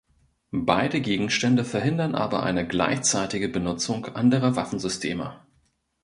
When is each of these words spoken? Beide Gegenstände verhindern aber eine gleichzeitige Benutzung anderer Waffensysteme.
Beide 0.49 0.99
Gegenstände 0.99 1.63
verhindern 1.63 2.15
aber 2.15 2.41
eine 2.41 2.67
gleichzeitige 2.67 3.47
Benutzung 3.49 4.07
anderer 4.07 4.55
Waffensysteme. 4.55 5.39